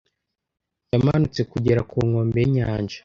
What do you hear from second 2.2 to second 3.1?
y'inyanja.